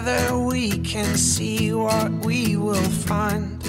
Together 0.00 0.38
we 0.38 0.78
can 0.78 1.14
see 1.14 1.74
what 1.74 2.10
we 2.24 2.56
will 2.56 2.90
find. 3.04 3.60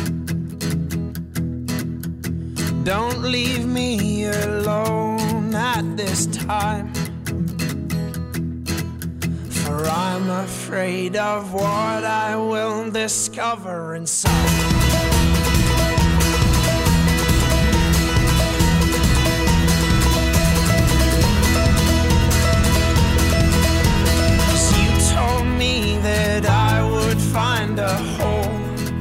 Don't 2.85 3.21
leave 3.21 3.65
me 3.65 4.27
alone 4.27 5.53
at 5.53 5.97
this 5.97 6.27
time. 6.27 6.93
For 9.49 9.85
I'm 9.85 10.29
afraid 10.29 11.17
of 11.17 11.51
what 11.53 12.05
I 12.05 12.37
will 12.37 12.89
discover 12.89 13.95
inside. 13.95 14.70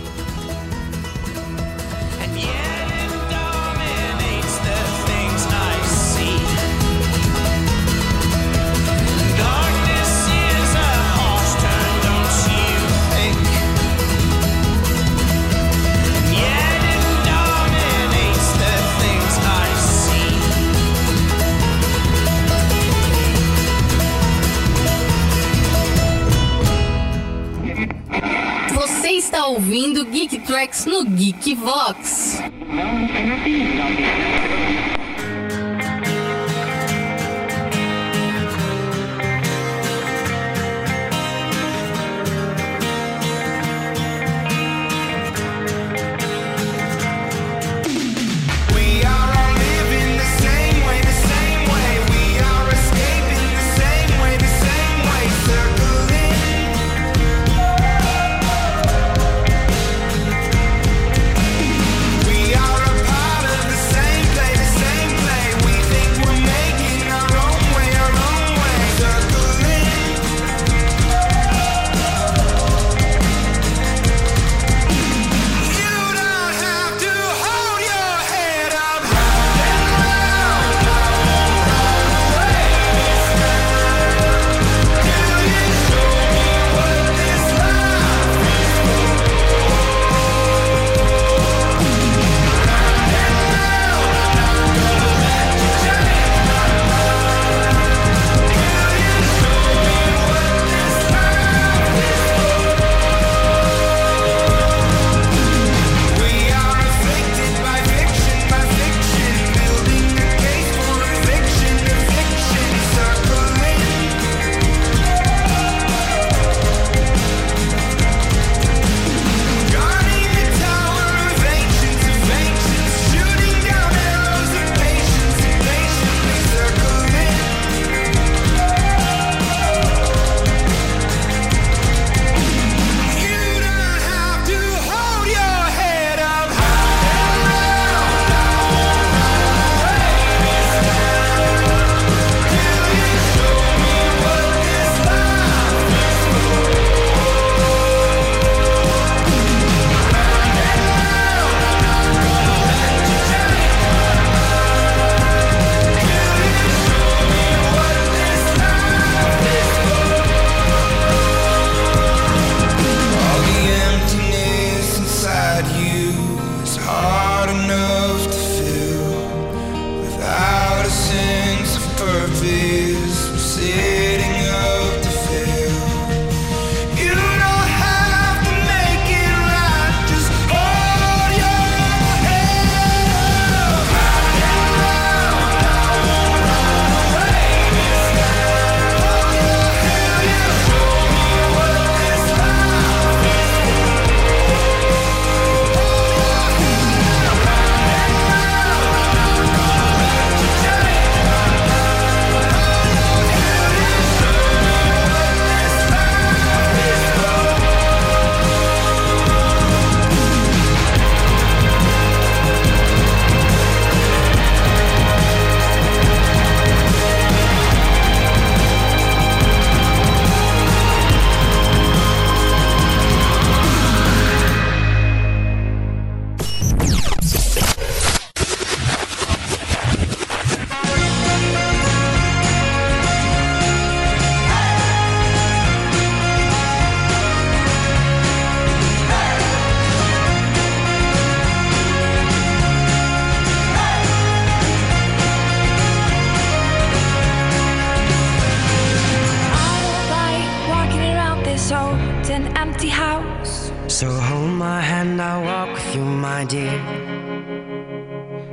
and 255.00 255.22
I 255.22 255.42
walk 255.42 255.74
with 255.76 255.96
you, 255.96 256.04
my 256.04 256.44
dear. 256.44 256.78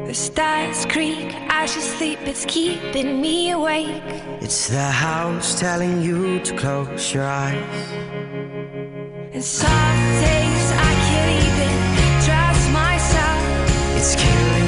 The 0.06 0.14
stars 0.14 0.86
creak 0.86 1.34
as 1.48 1.74
you 1.74 1.82
sleep, 1.82 2.20
it's 2.22 2.44
keeping 2.44 3.20
me 3.20 3.50
awake. 3.50 4.02
It's 4.40 4.68
the 4.68 4.90
house 5.06 5.58
telling 5.58 6.02
you 6.02 6.38
to 6.46 6.56
close 6.56 7.12
your 7.12 7.26
eyes. 7.26 7.86
And 9.34 9.42
soft 9.42 10.06
days 10.24 10.66
I 10.88 10.92
can't 11.08 11.32
even 11.48 11.74
trust 12.26 12.64
myself. 12.82 13.42
It's 13.98 14.14
killing 14.14 14.65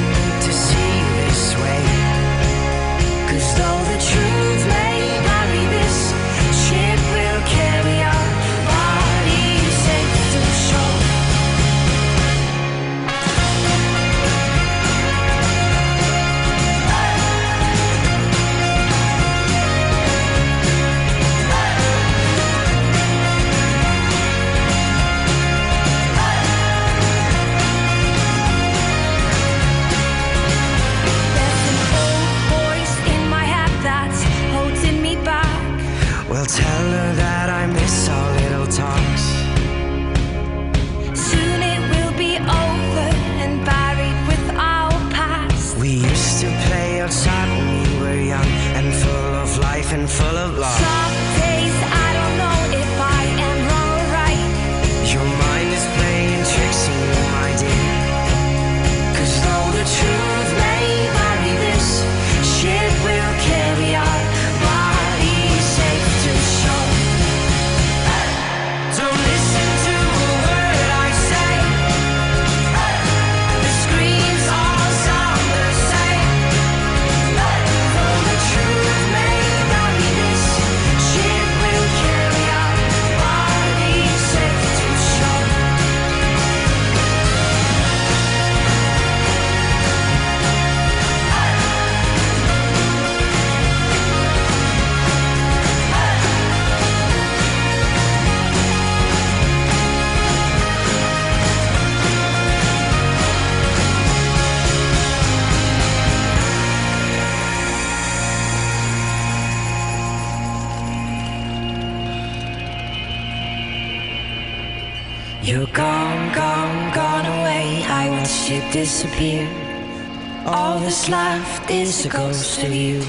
this 120.89 121.07
left 121.07 121.69
is 121.69 122.03
a 122.07 122.09
ghost 122.09 122.63
of 122.63 122.73
you. 122.73 122.99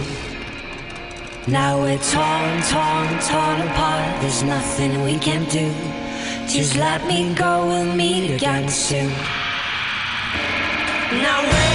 Now 1.46 1.80
we're 1.80 1.96
torn, 2.12 2.60
torn, 2.68 3.08
torn 3.30 3.58
apart. 3.68 4.20
There's 4.20 4.42
nothing 4.42 5.02
we 5.02 5.18
can 5.18 5.48
do. 5.48 5.72
Just 6.46 6.76
let 6.76 7.06
me 7.06 7.32
go, 7.32 7.66
we'll 7.68 7.96
meet 7.96 8.34
again 8.34 8.68
soon. 8.68 9.08
Now 11.24 11.69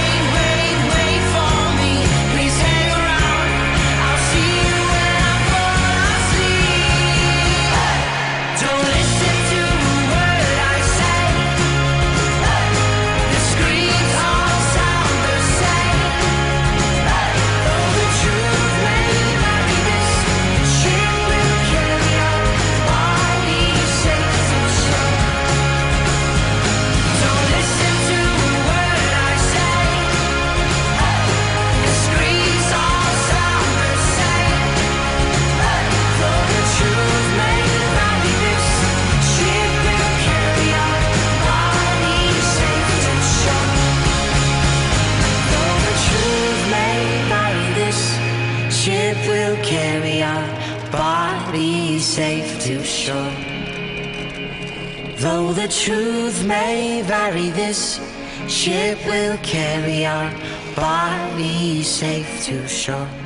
the 55.66 55.72
truth 55.72 56.44
may 56.44 57.02
vary, 57.02 57.50
this 57.50 57.98
ship 58.46 59.04
will 59.04 59.36
carry 59.38 60.06
our 60.06 60.30
bodies 60.76 61.88
safe 61.88 62.44
to 62.44 62.68
shore. 62.68 63.25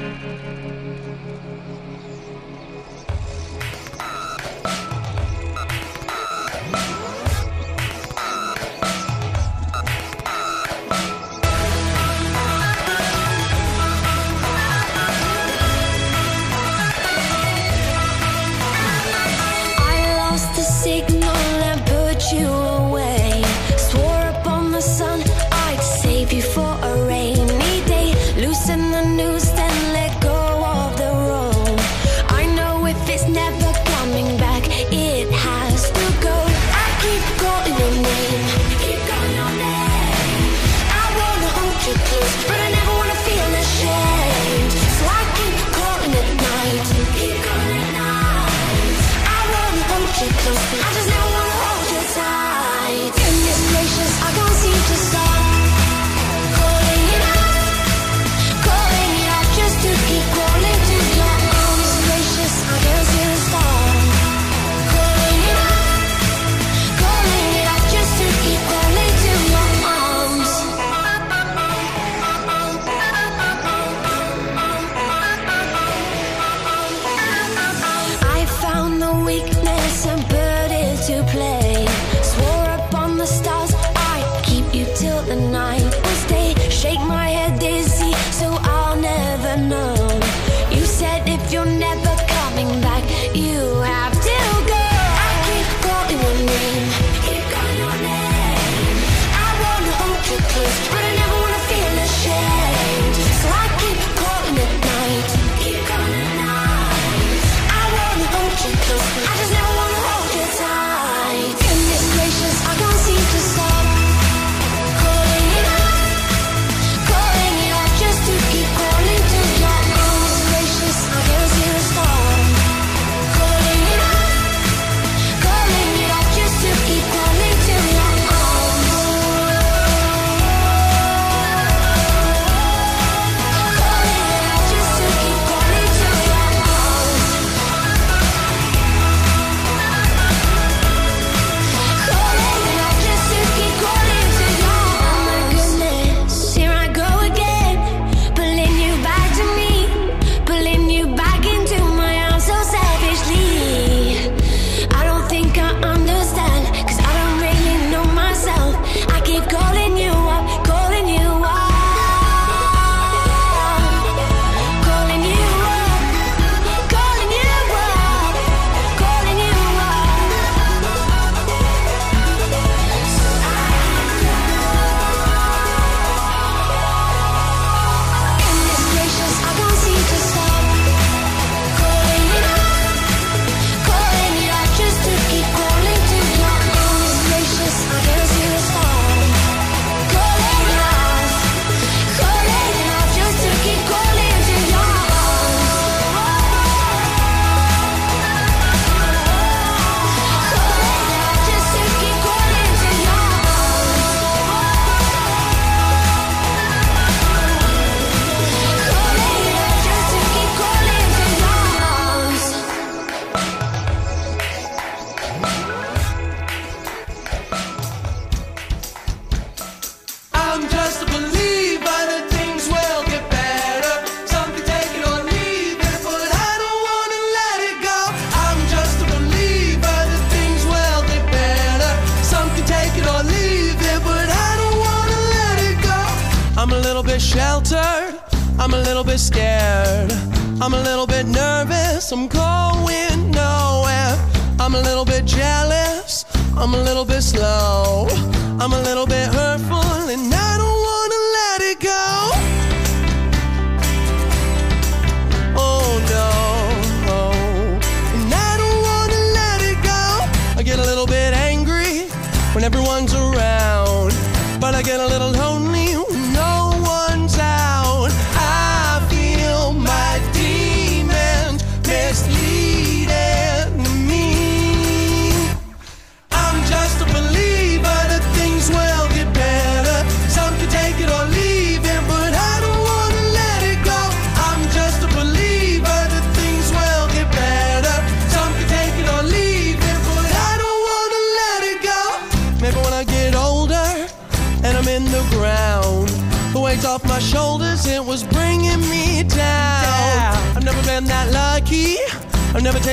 when 262.60 262.74
everyone's 262.74 263.14
around. 263.14 264.12
But 264.60 264.74
I 264.74 264.82
get 264.82 265.00
a 265.00 265.06
little 265.06 265.32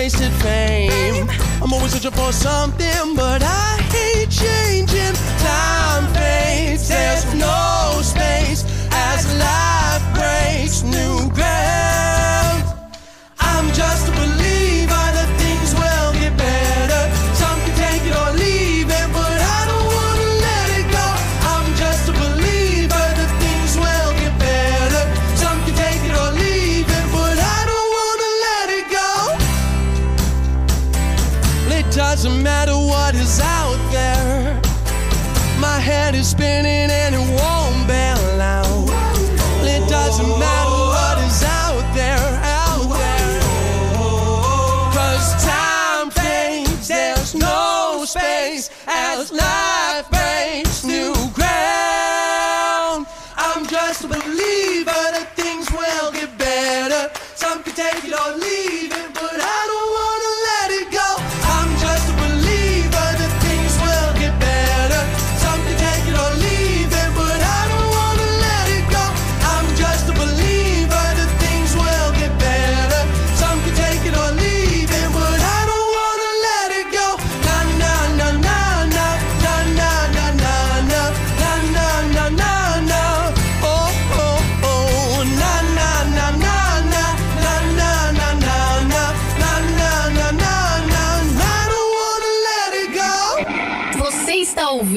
wasted 0.07 0.31
fame. 0.41 1.27
I'm 1.61 1.73
always 1.73 1.91
searching 1.91 2.11
for 2.11 2.31
something, 2.31 3.13
but 3.13 3.43
I 3.43 3.77
hate 3.91 4.29
changing. 4.29 5.15
Time 5.39 6.07
fades, 6.13 6.87
there's 6.87 7.25
no 7.33 7.99
space. 8.01 8.36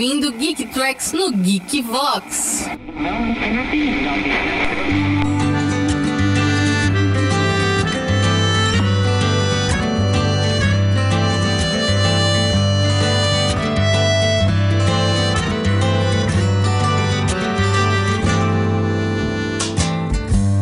ouvindo 0.00 0.33
Geek 0.33 0.64
Tracks 0.69 1.12
no 1.12 1.30
Geek 1.30 1.83
Vox. 1.83 2.64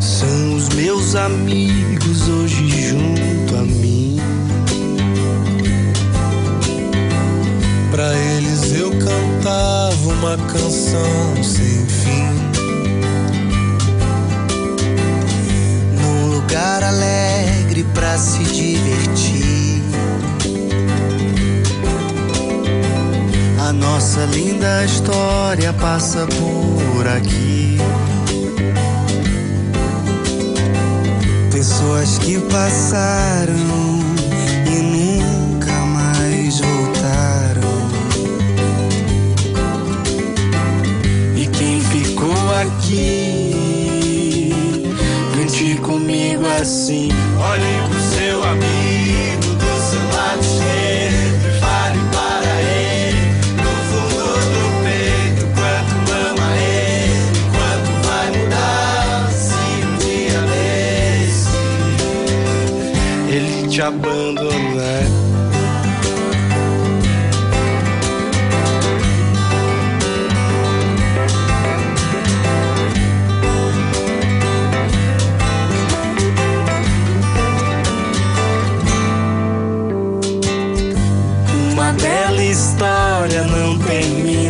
São 0.00 0.54
os 0.57 0.68
meus 0.71 1.14
amigos 1.14 2.28
hoje 2.28 2.68
junto 2.88 3.57
a 3.57 3.62
mim. 3.62 4.16
Pra 7.92 8.16
eles 8.16 8.74
eu 8.74 8.90
canto 8.90 9.27
cantava 9.38 10.09
uma 10.09 10.37
canção 10.48 11.42
sem 11.42 11.87
fim. 11.87 12.29
Num 16.01 16.35
lugar 16.35 16.83
alegre 16.83 17.85
pra 17.94 18.18
se 18.18 18.42
divertir. 18.42 19.83
A 23.68 23.72
nossa 23.72 24.24
linda 24.27 24.85
história 24.85 25.72
passa 25.74 26.27
por 26.27 27.07
aqui. 27.07 27.79
Pessoas 31.51 32.18
que 32.18 32.38
passaram 32.40 33.88
aqui. 42.61 44.53
Cante 45.35 45.77
comigo 45.77 46.47
assim. 46.61 47.09
Olhe 47.38 47.88
pro 47.88 48.01
seu 48.01 48.42
amigo 48.44 49.55
do 49.55 49.71
seu 49.88 50.05
lado 50.16 50.40
esquerdo 50.42 51.47
e 51.47 51.51
fale 51.61 52.01
para 52.12 52.55
ele 52.61 53.25
no 53.57 53.73
fundo 53.88 54.23
do 54.53 54.64
peito 54.85 55.44
quanto 55.55 55.94
ama 56.12 56.49
ele, 56.57 57.31
quanto 57.53 57.90
vai 58.07 58.29
mudar 58.37 59.31
se 59.31 59.64
um 59.85 59.94
dia 59.99 60.40
desse 60.51 61.49
ele 63.29 63.68
te 63.68 63.81
abandona. 63.83 64.27
make 83.88 84.22
me. 84.22 84.47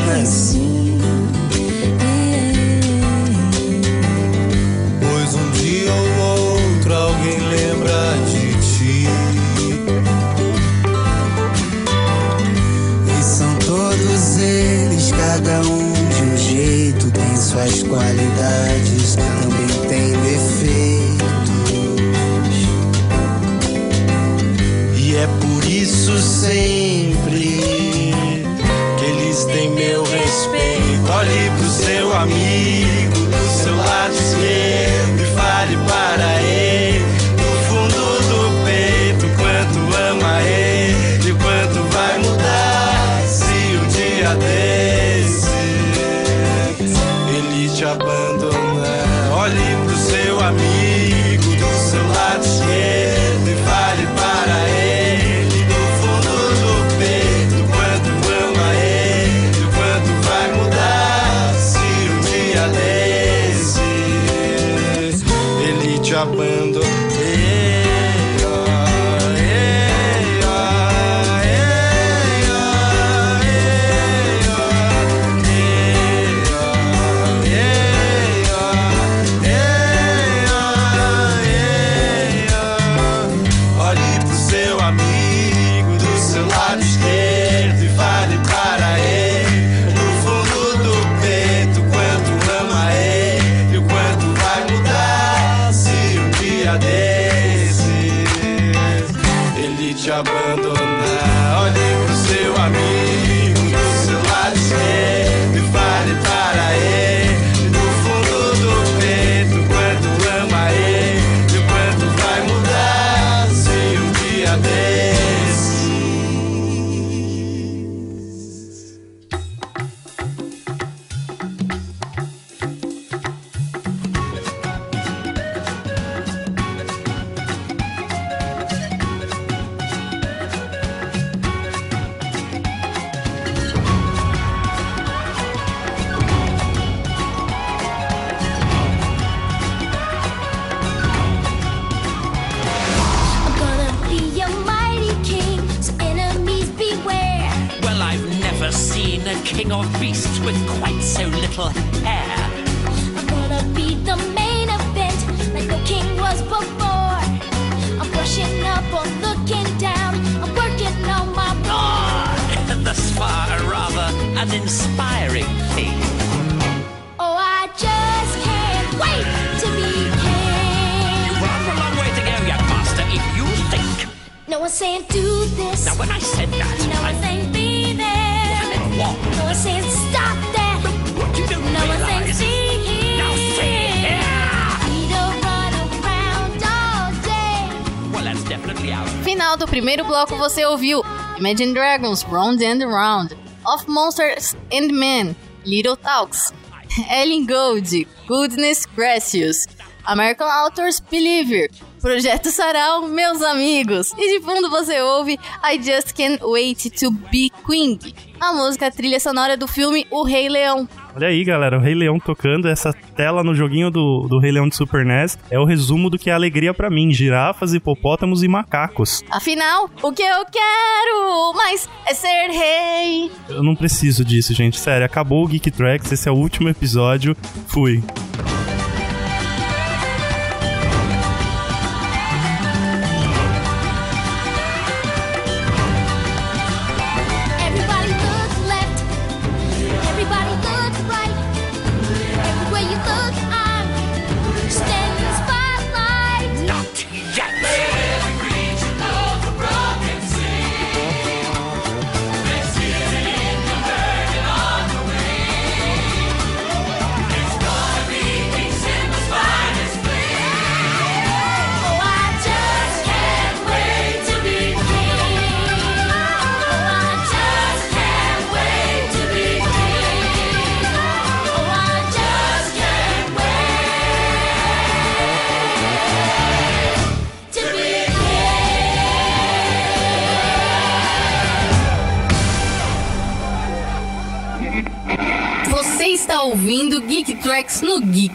você 190.38 190.64
ouviu 190.64 191.03
Imagine 191.37 191.74
Dragons, 191.74 192.22
Round 192.22 192.64
and 192.64 192.87
Round, 192.87 193.37
Of 193.66 193.88
Monsters 193.88 194.57
and 194.72 194.92
Men, 194.92 195.37
Little 195.66 195.96
Talks, 195.96 196.53
Ellen 197.11 197.44
Gold, 197.44 198.07
Goodness 198.27 198.87
Gracious, 198.87 199.66
American 200.07 200.46
Authors 200.46 201.01
Believer, 201.01 201.68
Projeto 202.01 202.51
Sarau, 202.51 203.03
meus 203.09 203.42
amigos. 203.42 204.12
E 204.16 204.38
de 204.38 204.44
fundo 204.44 204.70
você 204.70 205.01
ouve 205.01 205.38
I 205.64 205.83
Just 205.83 206.14
Can't 206.14 206.42
Wait 206.42 206.88
to 207.01 207.11
Be 207.11 207.51
Queen, 207.66 207.98
a 208.40 208.53
música 208.53 208.87
a 208.87 208.90
trilha 208.92 209.18
sonora 209.18 209.57
do 209.57 209.66
filme 209.66 210.07
O 210.09 210.22
Rei 210.22 210.48
Leão, 210.48 210.88
Olha 211.14 211.29
aí, 211.29 211.42
galera, 211.44 211.79
o 211.79 211.81
Rei 211.81 211.94
Leão 211.94 212.18
tocando 212.18 212.68
essa 212.68 212.92
tela 212.92 213.42
no 213.42 213.55
joguinho 213.55 213.90
do, 213.90 214.27
do 214.29 214.38
Rei 214.38 214.53
Leão 214.53 214.68
de 214.68 214.77
Super 214.77 215.05
NES 215.05 215.38
é 215.51 215.59
o 215.59 215.64
resumo 215.64 216.09
do 216.09 216.18
que 216.18 216.31
é 216.31 216.33
alegria 216.33 216.73
para 216.73 216.90
mim: 216.90 217.12
girafas, 217.12 217.75
hipopótamos 217.75 218.42
e 218.42 218.49
macacos. 218.49 219.23
Afinal, 219.31 219.90
o 220.03 220.12
que 220.12 220.23
eu 220.23 220.44
quero 220.51 221.53
mais 221.57 221.88
é 222.09 222.14
ser 222.14 222.49
rei. 222.51 223.31
Eu 223.49 223.62
não 223.62 223.75
preciso 223.75 224.25
disso, 224.25 224.55
gente. 224.55 224.79
Sério, 224.79 225.05
acabou 225.05 225.44
o 225.44 225.49
Geek 225.49 225.71
Tracks, 225.71 226.12
esse 226.12 226.29
é 226.29 226.33
o 226.33 226.37
último 226.37 226.68
episódio. 226.68 227.37
Fui. 227.66 228.03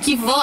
que 0.03 0.15
vou 0.17 0.42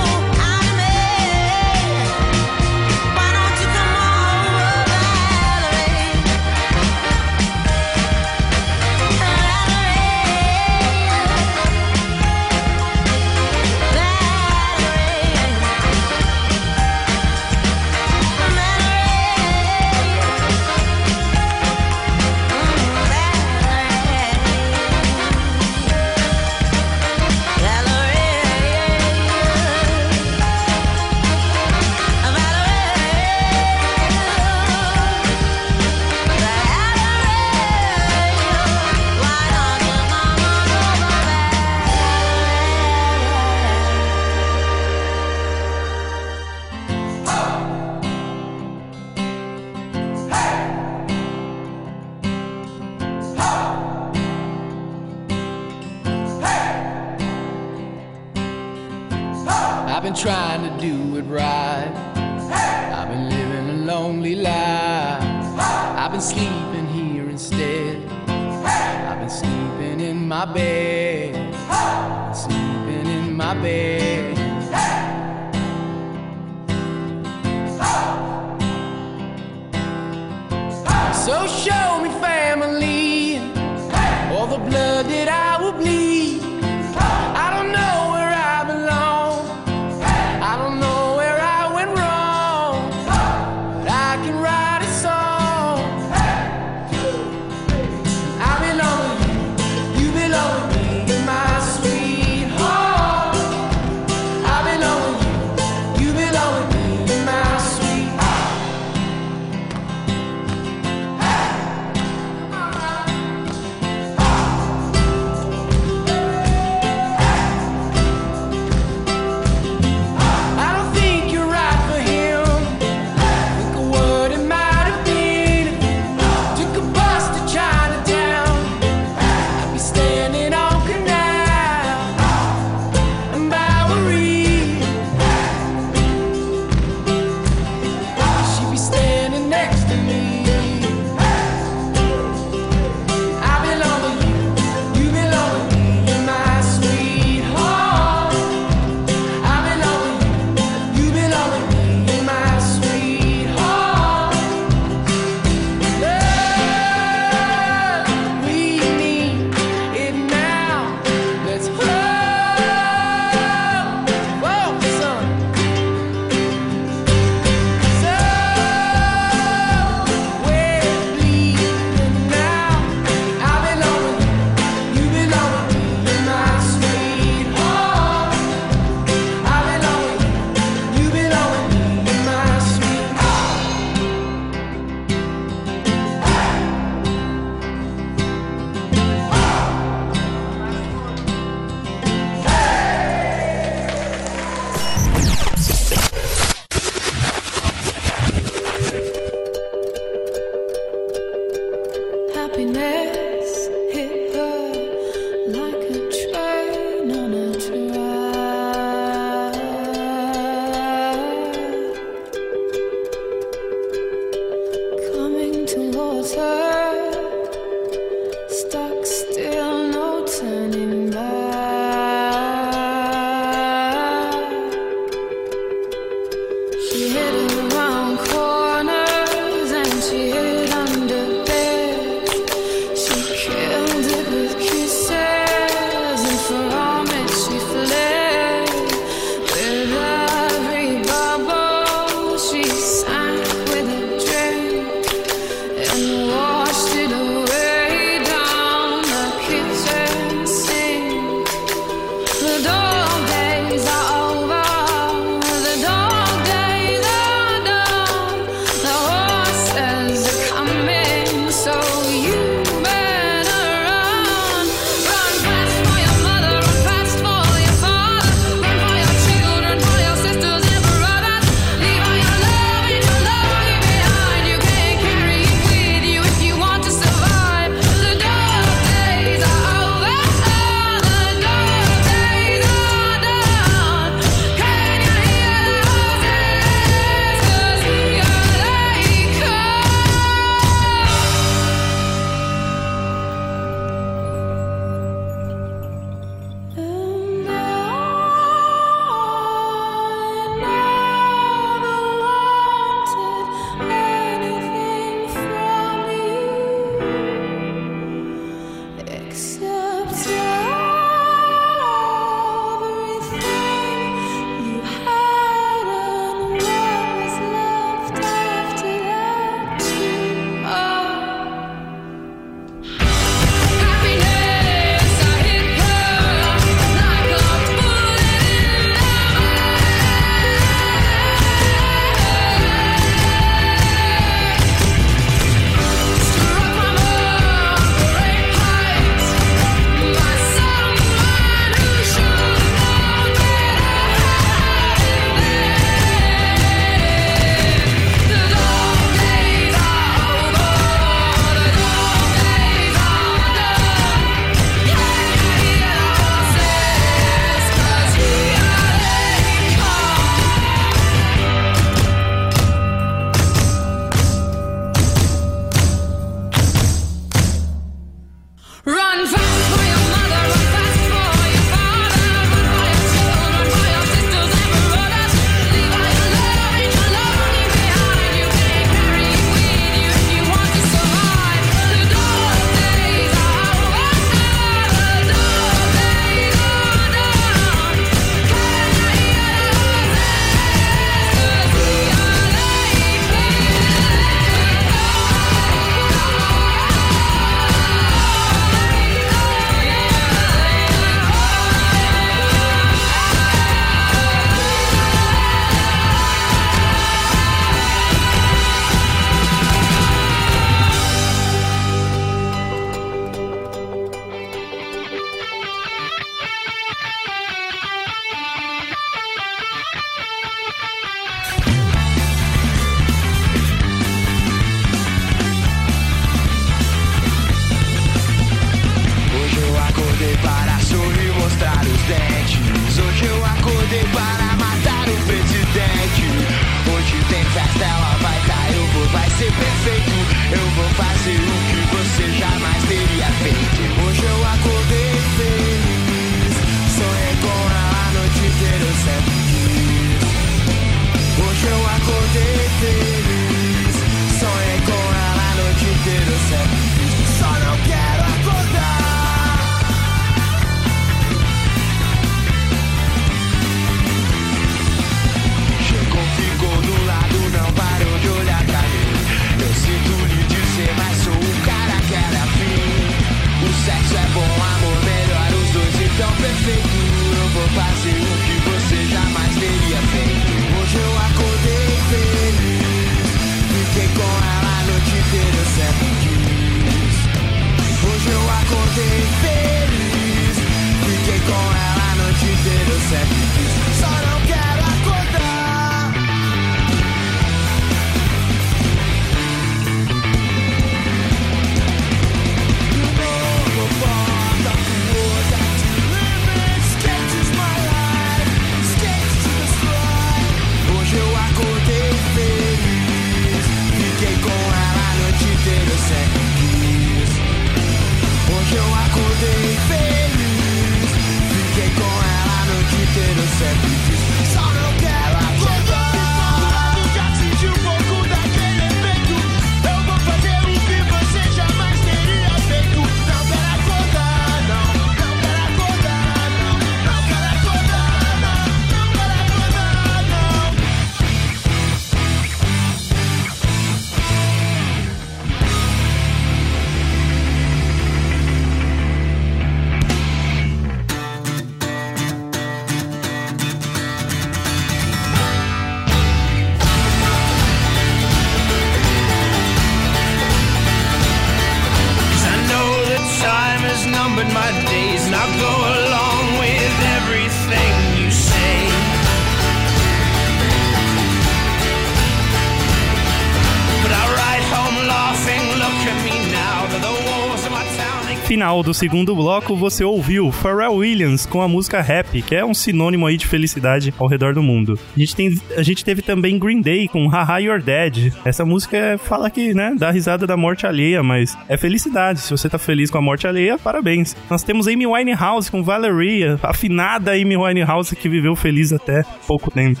Final 578.76 578.82
do 578.82 578.92
segundo 578.92 579.34
bloco, 579.34 579.74
você 579.74 580.04
ouviu 580.04 580.52
Pharrell 580.52 580.96
Williams 580.96 581.46
com 581.46 581.62
a 581.62 581.68
música 581.68 581.98
Happy, 581.98 582.42
que 582.42 582.54
é 582.54 582.62
um 582.62 582.74
sinônimo 582.74 583.26
aí 583.26 583.38
de 583.38 583.46
felicidade 583.46 584.12
ao 584.18 584.26
redor 584.26 584.52
do 584.52 584.62
mundo. 584.62 584.98
A 585.16 585.18
gente, 585.18 585.34
tem, 585.34 585.58
a 585.74 585.82
gente 585.82 586.04
teve 586.04 586.20
também 586.20 586.58
Green 586.58 586.82
Day 586.82 587.08
com 587.08 587.26
Haha 587.26 587.58
You're 587.58 587.82
Dead. 587.82 588.34
Essa 588.44 588.66
música 588.66 588.94
é- 588.94 589.16
fala 589.16 589.48
que, 589.48 589.72
né, 589.72 589.94
dá 589.98 590.10
risada 590.10 590.46
da 590.46 590.58
morte 590.58 590.86
alheia, 590.86 591.22
mas 591.22 591.56
é 591.70 591.78
felicidade. 591.78 592.40
Se 592.40 592.50
você 592.50 592.68
tá 592.68 592.76
feliz 592.76 593.10
com 593.10 593.16
a 593.16 593.22
morte 593.22 593.46
alheia, 593.46 593.78
parabéns. 593.78 594.36
Nós 594.50 594.62
temos 594.62 594.86
Amy 594.86 595.06
Winehouse 595.06 595.70
com 595.70 595.82
Valeria, 595.82 596.58
afinada 596.62 597.32
Amy 597.32 597.56
Winehouse 597.56 598.14
que 598.14 598.28
viveu 598.28 598.54
feliz 598.54 598.92
até 598.92 599.22
pouco 599.46 599.70
tempo. 599.70 600.00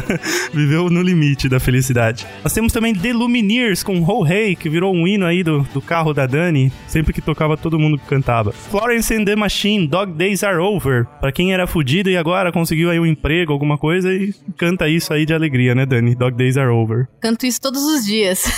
viveu 0.54 0.88
no 0.88 1.02
limite 1.02 1.50
da 1.50 1.60
felicidade. 1.60 2.26
Nós 2.42 2.54
temos 2.54 2.72
também 2.72 2.94
The 2.94 3.12
Lumineers 3.12 3.82
com 3.82 4.02
Oh 4.08 4.26
Hey, 4.26 4.56
que 4.56 4.70
virou 4.70 4.94
um 4.94 5.06
hino 5.06 5.26
aí 5.26 5.42
do, 5.42 5.66
do 5.74 5.82
carro 5.82 6.14
da 6.14 6.24
Dani, 6.24 6.72
sempre 6.86 7.12
que 7.12 7.20
tocava 7.20 7.58
todo 7.58 7.78
mundo 7.78 7.98
cantava. 8.06 8.52
Florence 8.52 9.14
and 9.14 9.24
the 9.24 9.36
Machine, 9.36 9.86
Dog 9.86 10.12
Days 10.12 10.42
Are 10.42 10.58
Over. 10.58 11.06
Pra 11.20 11.32
quem 11.32 11.52
era 11.52 11.66
fudido 11.66 12.10
e 12.10 12.16
agora 12.16 12.52
conseguiu 12.52 12.90
aí 12.90 12.98
um 12.98 13.06
emprego, 13.06 13.52
alguma 13.52 13.76
coisa, 13.76 14.12
e 14.12 14.34
canta 14.56 14.88
isso 14.88 15.12
aí 15.12 15.26
de 15.26 15.34
alegria, 15.34 15.74
né, 15.74 15.84
Dani? 15.84 16.14
Dog 16.14 16.36
Days 16.36 16.56
Are 16.56 16.70
Over. 16.70 17.06
Canto 17.20 17.46
isso 17.46 17.60
todos 17.60 17.82
os 17.82 18.04
dias. 18.04 18.44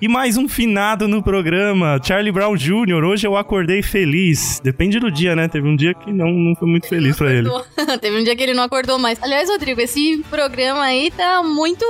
E 0.00 0.08
mais 0.08 0.36
um 0.36 0.46
finado 0.46 1.08
no 1.08 1.22
programa, 1.22 1.98
Charlie 2.02 2.32
Brown 2.32 2.56
Jr. 2.56 3.04
Hoje 3.04 3.26
eu 3.26 3.36
acordei 3.38 3.80
feliz. 3.80 4.60
Depende 4.62 4.98
do 5.00 5.10
dia, 5.10 5.34
né? 5.34 5.48
Teve 5.48 5.66
um 5.66 5.74
dia 5.74 5.94
que 5.94 6.12
não, 6.12 6.30
não 6.30 6.54
foi 6.54 6.68
muito 6.68 6.86
feliz 6.88 7.16
pra 7.16 7.32
ele. 7.32 7.48
Teve 8.02 8.20
um 8.20 8.24
dia 8.24 8.36
que 8.36 8.42
ele 8.42 8.52
não 8.52 8.64
acordou 8.64 8.98
mais. 8.98 9.22
Aliás, 9.22 9.48
Rodrigo, 9.48 9.80
esse 9.80 10.22
programa 10.28 10.82
aí 10.82 11.10
tá 11.10 11.42
muito, 11.42 11.86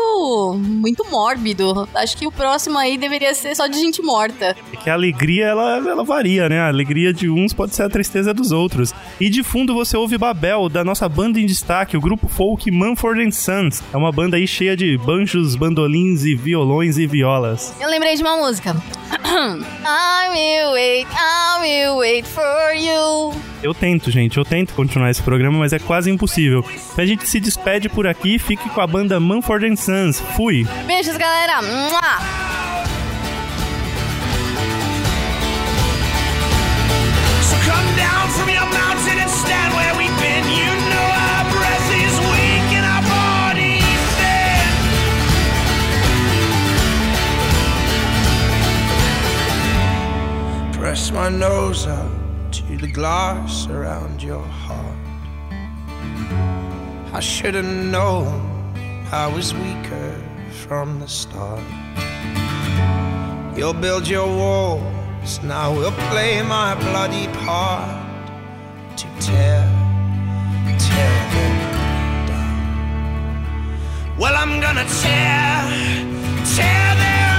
muito 0.60 1.04
mórbido. 1.10 1.88
Acho 1.94 2.16
que 2.16 2.26
o 2.26 2.30
próximo 2.30 2.78
aí 2.78 2.96
deveria 2.96 3.34
ser 3.34 3.56
só 3.56 3.66
de 3.66 3.78
gente 3.78 4.00
morta. 4.02 4.54
É 4.72 4.76
que 4.76 4.90
a 4.90 4.94
alegria, 4.94 5.46
ela, 5.46 5.78
ela 5.78 6.04
varia, 6.04 6.48
né? 6.48 6.60
A 6.74 6.76
alegria 6.76 7.12
de 7.12 7.30
uns 7.30 7.52
pode 7.52 7.72
ser 7.72 7.84
a 7.84 7.88
tristeza 7.88 8.34
dos 8.34 8.50
outros. 8.50 8.92
E 9.20 9.30
de 9.30 9.44
fundo 9.44 9.72
você 9.72 9.96
ouve 9.96 10.18
Babel, 10.18 10.68
da 10.68 10.82
nossa 10.82 11.08
banda 11.08 11.38
em 11.38 11.46
destaque, 11.46 11.96
o 11.96 12.00
grupo 12.00 12.26
folk 12.26 12.68
Manford 12.68 13.30
Sons. 13.32 13.80
É 13.92 13.96
uma 13.96 14.10
banda 14.10 14.36
aí 14.36 14.44
cheia 14.44 14.76
de 14.76 14.98
banjos, 14.98 15.54
bandolins 15.54 16.24
e 16.24 16.34
violões 16.34 16.98
e 16.98 17.06
violas. 17.06 17.72
Eu 17.80 17.88
lembrei 17.88 18.16
de 18.16 18.22
uma 18.22 18.36
música. 18.36 18.74
I 19.14 20.30
will 20.30 20.72
wait, 20.72 21.06
I 21.12 21.60
will 21.62 21.98
wait 21.98 22.26
for 22.26 22.74
you. 22.74 23.40
Eu 23.62 23.72
tento, 23.72 24.10
gente, 24.10 24.36
eu 24.36 24.44
tento 24.44 24.74
continuar 24.74 25.10
esse 25.10 25.22
programa, 25.22 25.60
mas 25.60 25.72
é 25.72 25.78
quase 25.78 26.10
impossível. 26.10 26.64
Então 26.92 27.04
a 27.04 27.06
gente 27.06 27.28
se 27.28 27.38
despede 27.38 27.88
por 27.88 28.04
aqui, 28.04 28.36
fique 28.36 28.68
com 28.68 28.80
a 28.80 28.86
banda 28.86 29.20
Manford 29.20 29.76
Sons. 29.76 30.18
Fui! 30.36 30.66
Beijos, 30.88 31.16
galera. 31.16 31.62
Mua! 31.62 33.03
Press 50.94 51.10
my 51.10 51.28
nose 51.28 51.86
up 51.86 52.10
to 52.52 52.76
the 52.76 52.86
glass 52.86 53.66
around 53.68 54.22
your 54.22 54.46
heart. 54.64 54.96
I 57.12 57.20
should 57.20 57.54
have 57.54 57.64
known 57.64 58.74
I 59.10 59.26
was 59.26 59.52
weaker 59.52 60.14
from 60.62 61.00
the 61.00 61.08
start. 61.08 61.62
You'll 63.56 63.74
build 63.74 64.06
your 64.06 64.28
walls, 65.24 65.42
now 65.42 65.72
we'll 65.72 65.92
play 66.10 66.42
my 66.42 66.74
bloody 66.74 67.26
part 67.44 67.88
to 68.96 69.06
tear, 69.20 69.62
tear 70.78 71.10
them 71.32 71.56
down. 72.26 73.48
Well, 74.18 74.34
I'm 74.36 74.60
gonna 74.60 74.84
tear, 74.84 75.64
tear 76.54 76.94
them 76.96 77.33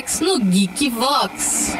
Vortex 0.00 0.20
no 0.22 0.38
Geek 0.38 0.92
Vox. 0.92 1.76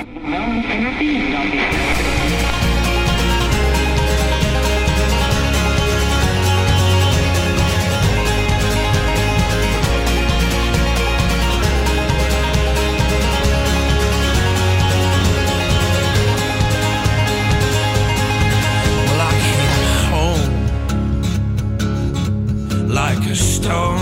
like 22.88 23.24
a 23.30 23.36
stone 23.36 23.98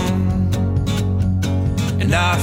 and 2.01 2.13
I 2.13 2.37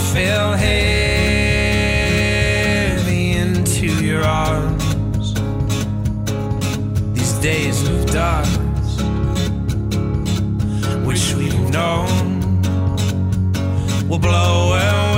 will 14.09 14.19
blow 14.19 14.73
away. 14.73 15.16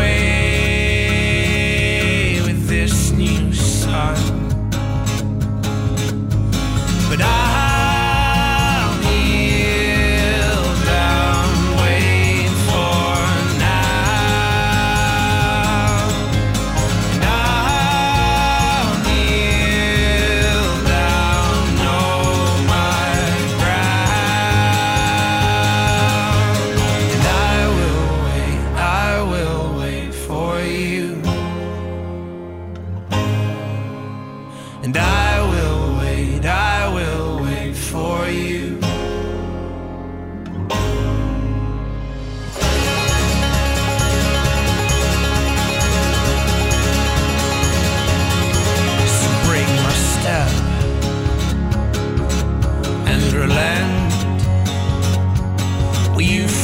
you 56.21 56.58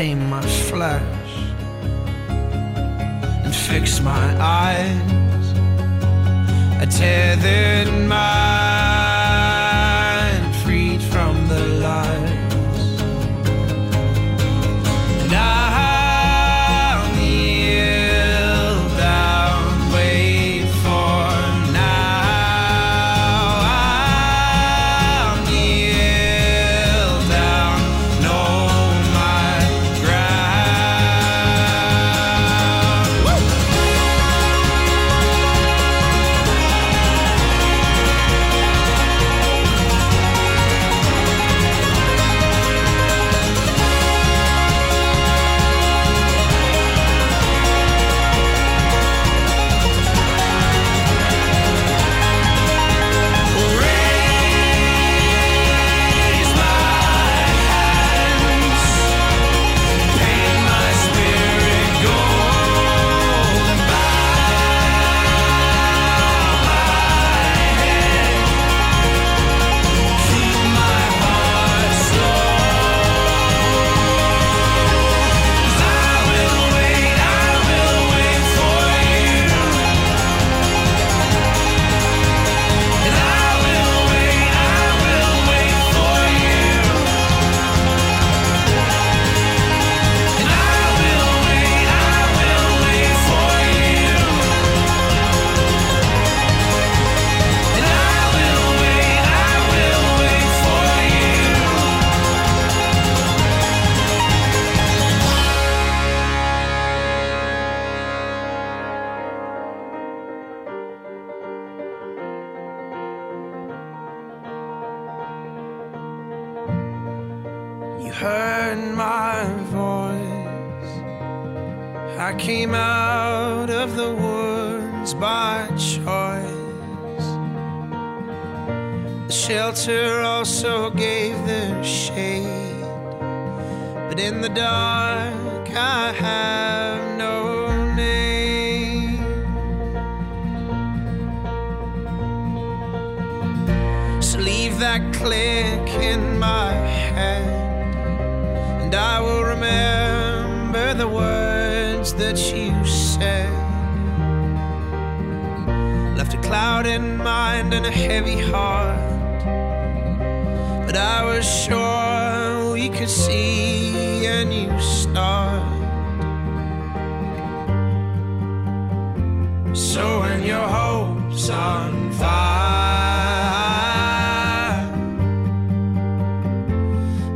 tame 0.00 0.30
my 0.30 0.40
flesh 0.70 1.30
and 3.44 3.54
fix 3.54 4.00
my 4.00 4.26
eyes. 4.40 5.46
I 6.80 6.86
tear 6.86 7.36
this. 7.36 7.59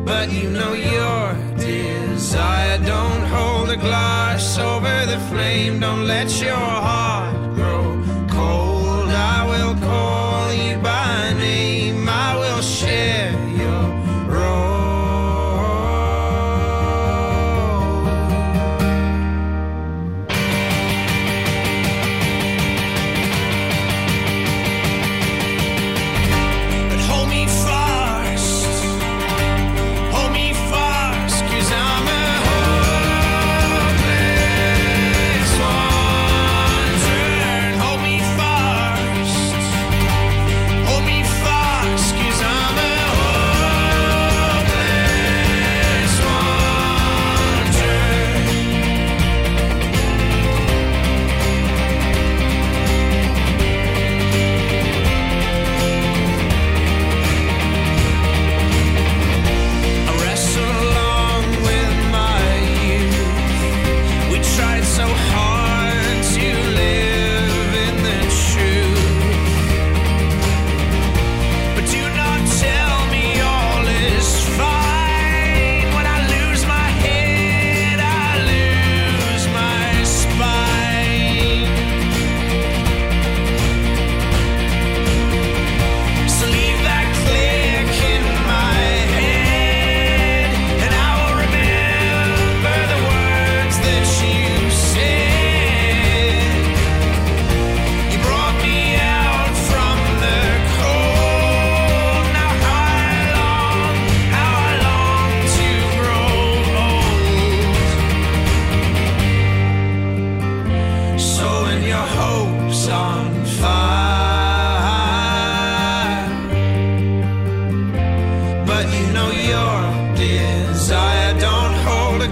but 0.04 0.30
you 0.30 0.50
know 0.50 0.72
your 0.72 1.34
desire. 1.56 2.78
Don't 2.78 3.24
hold 3.26 3.70
a 3.70 3.76
glass 3.76 4.58
over 4.58 5.06
the 5.06 5.18
flame, 5.30 5.80
don't 5.80 6.06
let 6.06 6.28
your 6.40 6.54
heart 6.56 7.53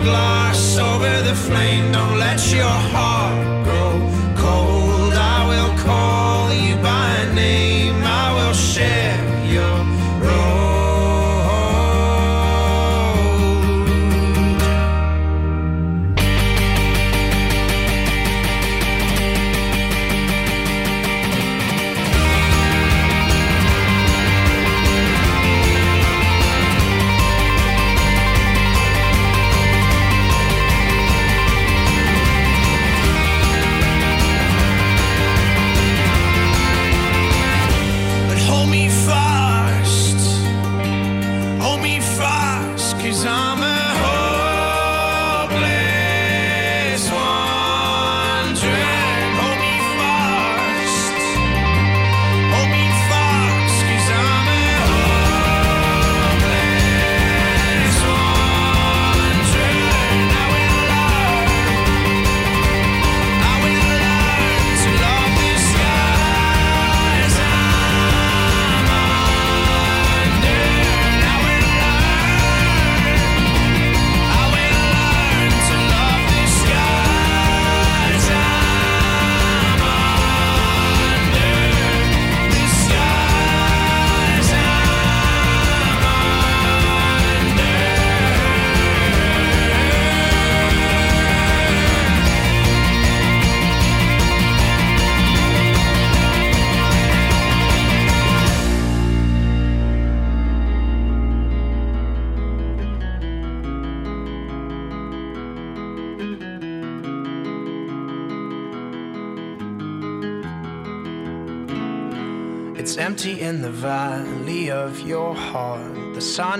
Glass 0.00 0.78
over 0.78 1.22
the 1.22 1.34
flame. 1.34 1.92
Don't 1.92 2.18
let 2.18 2.40
your 2.50 2.64
heart 2.64 3.61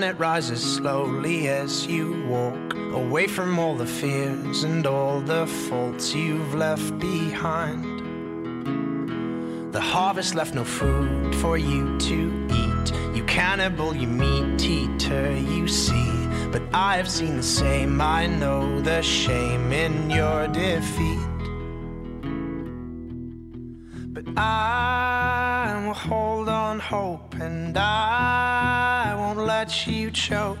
it 0.03 0.19
rises 0.19 0.61
slowly 0.75 1.47
as 1.47 1.87
you 1.87 2.23
walk 2.27 2.73
away 2.93 3.25
from 3.27 3.57
all 3.57 3.75
the 3.75 3.85
fears 3.85 4.63
and 4.63 4.85
all 4.85 5.21
the 5.21 5.47
faults 5.47 6.13
you've 6.13 6.53
left 6.53 6.99
behind. 6.99 7.83
The 9.73 9.81
harvest 9.81 10.35
left 10.35 10.53
no 10.53 10.63
food 10.63 11.35
for 11.35 11.57
you 11.57 11.97
to 11.99 12.47
eat. 12.51 13.15
You 13.15 13.23
cannibal, 13.25 13.95
you 13.95 14.07
meat 14.07 14.61
eater, 14.63 15.35
you 15.35 15.67
see. 15.67 16.11
But 16.51 16.63
I 16.73 16.97
have 16.97 17.09
seen 17.09 17.37
the 17.37 17.43
same, 17.43 18.01
I 18.01 18.27
know 18.27 18.81
the 18.81 19.01
shame 19.01 19.71
in 19.71 20.09
your 20.09 20.47
defeat. 20.47 21.19
But 24.13 24.25
I 24.37 25.83
will 25.85 25.93
hold 25.93 26.49
on 26.49 26.79
hope 26.79 27.35
and 27.35 27.77
I 27.77 28.92
won't 29.35 29.47
let 29.47 29.87
you 29.87 30.11
choke 30.11 30.59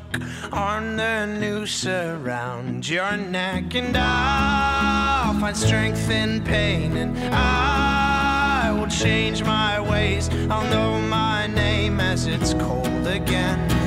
on 0.51 0.97
the 0.97 1.25
noose 1.27 1.85
around 1.85 2.87
your 2.87 3.15
neck. 3.17 3.75
And 3.75 3.95
I'll 3.95 5.39
find 5.39 5.55
strength 5.55 6.09
in 6.09 6.43
pain, 6.43 6.97
and 6.97 7.17
I 7.33 8.71
will 8.71 8.87
change 8.87 9.43
my 9.43 9.79
ways. 9.79 10.29
I'll 10.49 10.67
know 10.69 10.99
my 11.07 11.47
name 11.47 11.99
as 11.99 12.25
it's 12.25 12.53
cold 12.55 13.07
again. 13.07 13.82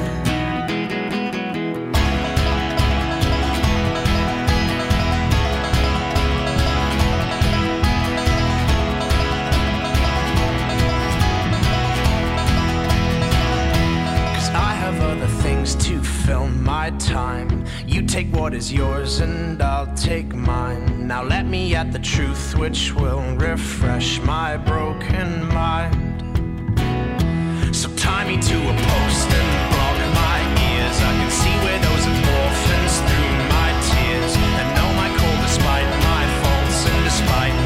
Things 15.66 15.84
to 15.86 16.02
fill 16.02 16.48
my 16.48 16.90
time. 16.90 17.64
You 17.86 18.02
take 18.02 18.32
what 18.32 18.54
is 18.54 18.72
yours 18.72 19.20
and 19.20 19.60
I'll 19.62 19.92
take 19.94 20.34
mine. 20.34 21.06
Now 21.06 21.22
let 21.22 21.46
me 21.46 21.74
at 21.74 21.92
the 21.92 21.98
truth 21.98 22.56
which 22.56 22.94
will 22.94 23.22
refresh 23.36 24.20
my 24.22 24.56
broken 24.56 25.46
mind. 25.48 25.96
So 27.74 27.88
tie 27.96 28.26
me 28.28 28.40
to 28.40 28.56
a 28.56 28.74
post 28.90 29.28
and 29.40 29.72
block 29.72 29.98
my 30.14 30.38
ears. 30.70 30.96
I 31.10 31.12
can 31.20 31.30
see 31.30 31.56
where 31.64 31.80
those 31.88 32.06
orphans 32.40 32.94
through 33.06 33.34
my 33.56 33.70
tears. 33.90 34.32
And 34.60 34.68
know 34.76 34.90
my 35.02 35.08
call 35.18 35.36
despite 35.46 35.90
my 36.10 36.24
faults 36.42 36.80
and 36.90 37.04
despite 37.04 37.65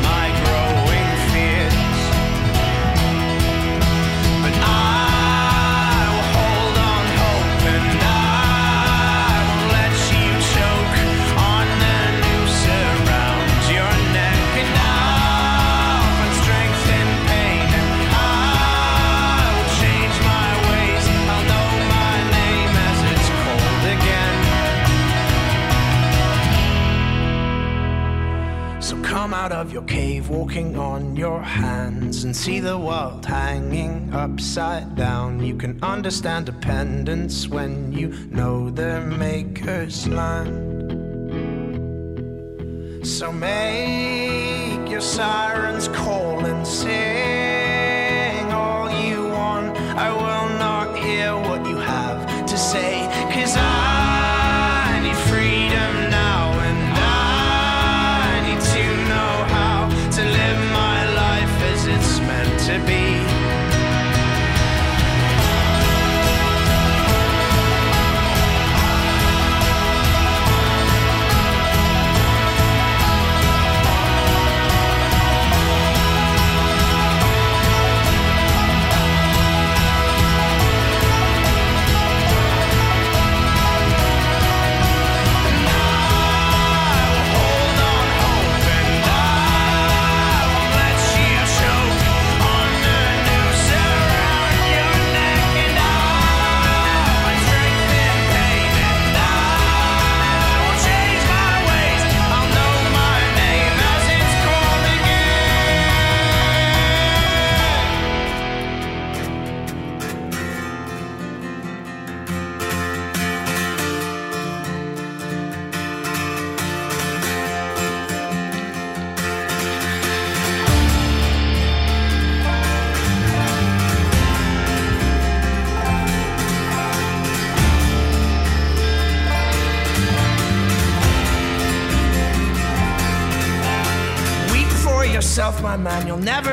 out 29.41 29.53
of 29.53 29.73
your 29.73 29.85
cave, 29.85 30.29
walking 30.29 30.77
on 30.77 31.17
your 31.17 31.41
hands, 31.41 32.25
and 32.25 32.37
see 32.37 32.61
the 32.61 32.77
world 32.77 33.25
hanging 33.25 34.13
upside 34.13 34.95
down. 34.97 35.41
You 35.43 35.57
can 35.57 35.83
understand 35.83 36.45
dependence 36.45 37.49
when 37.49 37.91
you 37.91 38.09
know 38.29 38.69
their 38.69 39.01
maker's 39.01 40.07
land. 40.07 40.53
So 43.07 43.33
make 43.33 44.91
your 44.91 45.01
sirens 45.01 45.89
call 45.89 46.45
and 46.45 46.67
sing 46.67 47.10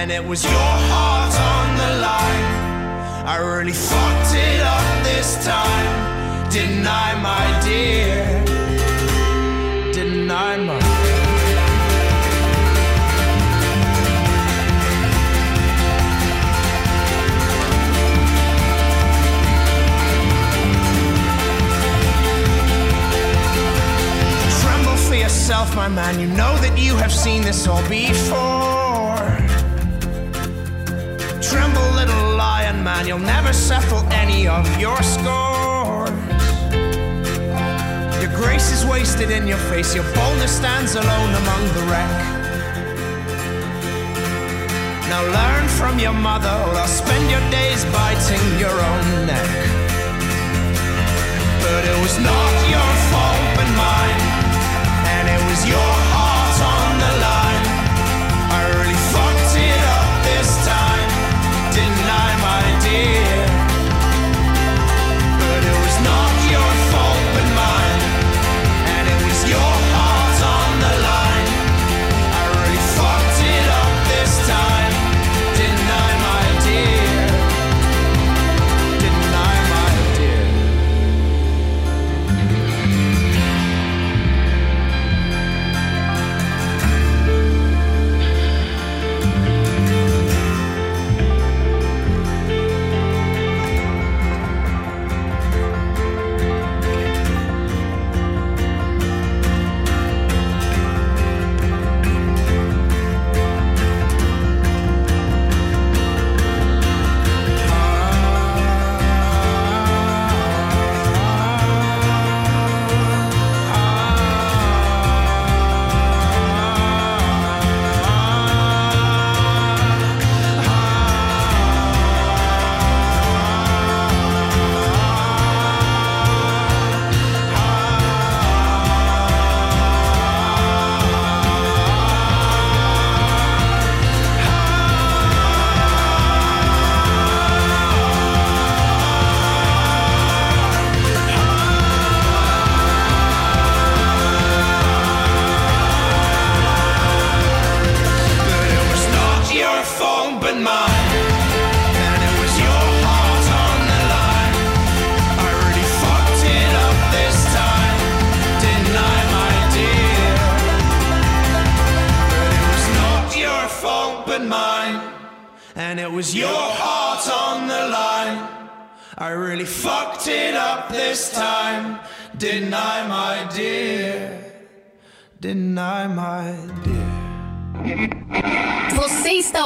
And 0.00 0.12
it 0.12 0.24
was 0.24 0.44
your 0.44 0.52
heart 0.52 1.34
on 1.34 1.76
the 1.76 1.90
line. 2.06 3.26
I 3.26 3.36
really 3.38 3.72
fucked 3.72 4.32
it 4.32 4.60
up 4.60 5.02
this 5.02 5.44
time. 5.44 6.50
Didn't 6.52 6.86
I, 6.86 7.20
my 7.20 7.46
dear? 7.66 8.44
Didn't 9.92 10.30
I, 10.30 10.56
my 10.58 10.78
Tremble 24.62 24.96
for 24.96 25.16
yourself, 25.16 25.74
my 25.74 25.88
man. 25.88 26.20
You 26.20 26.28
know 26.28 26.56
that 26.58 26.78
you 26.78 26.94
have 26.98 27.12
seen 27.12 27.42
this 27.42 27.66
all 27.66 27.82
before. 27.88 28.67
Man. 32.88 33.06
You'll 33.06 33.28
never 33.36 33.52
settle 33.52 34.02
any 34.24 34.40
of 34.58 34.64
your 34.84 35.00
scores. 35.14 36.10
Your 38.22 38.32
grace 38.40 38.68
is 38.76 38.82
wasted 38.94 39.30
in 39.36 39.44
your 39.52 39.62
face. 39.70 39.90
Your 39.98 40.08
boldness 40.16 40.54
stands 40.60 40.92
alone 41.02 41.32
among 41.42 41.62
the 41.76 41.84
wreck. 41.90 42.14
Now 45.12 45.22
learn 45.38 45.64
from 45.78 45.94
your 46.04 46.16
mother, 46.28 46.54
or 46.66 46.74
I'll 46.82 46.96
spend 47.02 47.24
your 47.34 47.44
days 47.58 47.80
biting 47.96 48.46
your 48.64 48.76
own 48.90 49.06
neck. 49.30 49.50
But 51.64 51.82
it 51.92 51.98
was 52.04 52.16
not 52.30 52.52
your 52.74 52.90
fault 53.10 53.42
but 53.56 53.68
mine, 53.84 54.20
and 55.14 55.24
it 55.36 55.42
was 55.48 55.60
your 55.74 55.92
heart 56.12 56.58
on 56.74 56.90
the 57.02 57.12
line. 57.24 57.37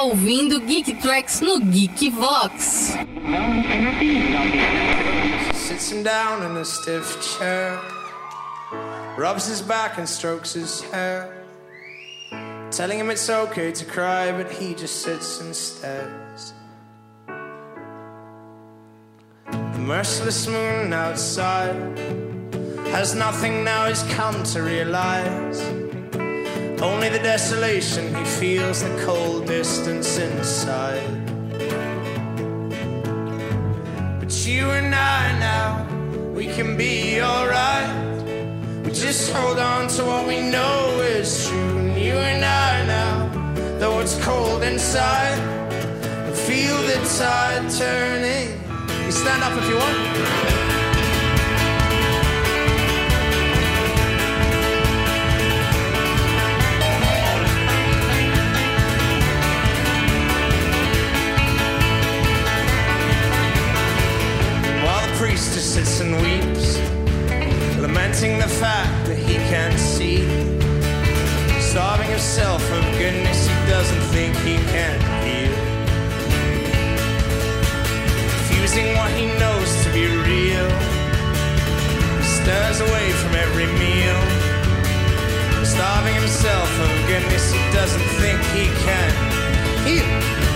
Está 0.02 0.04
ouvindo 0.04 0.60
Geek 0.60 1.00
Tracks 1.00 1.40
no 1.40 1.60
Geek 1.60 2.12
Vox. 2.12 2.94
Sits 5.54 5.92
down 6.02 6.42
in 6.42 6.56
a 6.56 6.64
stiff 6.64 7.38
chair, 7.38 7.80
rubs 9.16 9.46
his 9.46 9.62
back 9.62 9.98
and 9.98 10.08
strokes 10.08 10.54
his 10.54 10.80
hair, 10.90 11.44
telling 12.70 12.98
him 12.98 13.10
it's 13.10 13.30
okay 13.30 13.70
to 13.70 13.84
cry, 13.84 14.32
but 14.32 14.50
he 14.50 14.74
just 14.74 15.02
sits 15.02 15.40
and 15.40 15.54
stares. 15.54 16.54
The 19.46 19.78
merciless 19.78 20.48
moon 20.48 20.92
outside 20.92 21.98
has 22.90 23.14
nothing 23.14 23.64
now 23.64 23.86
he's 23.86 24.02
come 24.14 24.42
to 24.44 24.62
realize. 24.62 25.91
Only 26.82 27.10
the 27.10 27.20
desolation 27.20 28.12
he 28.12 28.24
feels, 28.24 28.82
the 28.82 29.02
cold 29.04 29.46
distance 29.46 30.18
inside. 30.18 31.00
But 34.18 34.44
you 34.44 34.68
and 34.70 34.92
I 34.92 35.38
now, 35.38 35.86
we 36.34 36.46
can 36.46 36.76
be 36.76 37.22
alright. 37.22 37.88
We 38.84 38.90
just 38.90 39.30
hold 39.30 39.60
on 39.60 39.86
to 39.90 40.04
what 40.04 40.26
we 40.26 40.40
know 40.40 40.98
is 41.02 41.46
true. 41.46 41.78
And 41.78 41.96
you 41.96 42.14
and 42.14 42.44
I 42.44 42.84
now, 42.84 43.78
though 43.78 44.00
it's 44.00 44.18
cold 44.24 44.64
inside, 44.64 45.38
feel 46.34 46.76
the 46.82 46.98
tide 47.16 47.70
turning. 47.70 48.58
You 49.06 49.12
stand 49.12 49.44
up 49.44 49.56
if 49.56 49.68
you 49.68 49.76
want. 49.76 50.81
Sits 65.72 66.00
and 66.00 66.14
weeps, 66.20 66.76
lamenting 67.80 68.36
the 68.36 68.46
fact 68.60 69.06
that 69.06 69.16
he 69.16 69.36
can't 69.48 69.80
see. 69.80 70.20
Starving 71.62 72.10
himself 72.10 72.60
of 72.76 72.82
goodness 73.00 73.48
he 73.48 73.54
doesn't 73.72 74.04
think 74.12 74.36
he 74.44 74.56
can 74.68 75.00
heal. 75.24 75.56
Refusing 78.36 78.88
what 78.98 79.10
he 79.12 79.24
knows 79.40 79.70
to 79.84 79.88
be 79.96 80.04
real. 80.28 80.68
He 82.20 82.24
stirs 82.36 82.80
away 82.84 83.08
from 83.20 83.32
every 83.34 83.68
meal. 83.80 84.20
Starving 85.64 86.16
himself 86.16 86.70
of 86.84 86.90
goodness 87.08 87.50
he 87.50 87.60
doesn't 87.72 88.08
think 88.20 88.38
he 88.52 88.66
can 88.84 89.10
heal. 89.88 90.51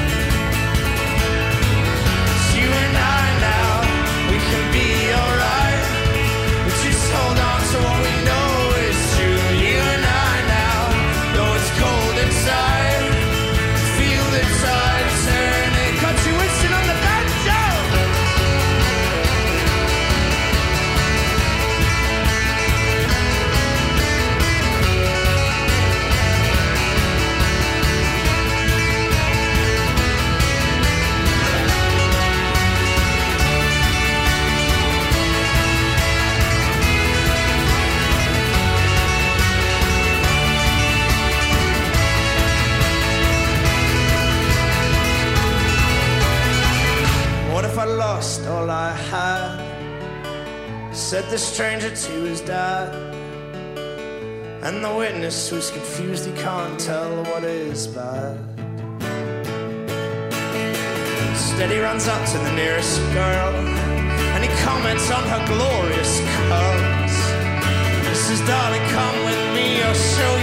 All 48.67 48.73
I 48.73 48.93
had? 49.11 50.93
Said 50.93 51.25
the 51.31 51.39
stranger 51.39 51.91
to 51.91 52.13
his 52.31 52.41
dad. 52.41 52.89
And 54.63 54.85
the 54.85 54.95
witness 54.95 55.49
who's 55.49 55.71
confused, 55.71 56.27
he 56.27 56.33
can't 56.33 56.79
tell 56.81 57.11
what 57.25 57.45
is 57.45 57.87
bad. 57.87 58.37
Instead, 61.31 61.71
he 61.71 61.79
runs 61.79 62.09
up 62.09 62.23
to 62.33 62.39
the 62.39 62.53
nearest 62.53 62.99
girl 63.13 63.55
and 64.35 64.43
he 64.45 64.51
comments 64.65 65.11
on 65.11 65.23
her 65.33 65.43
glorious 65.47 66.13
curls. 66.35 67.17
He 68.09 68.15
says, 68.25 68.41
Darling, 68.49 68.87
come 68.97 69.17
with 69.29 69.43
me, 69.55 69.83
I'll 69.83 69.95
show 69.95 70.37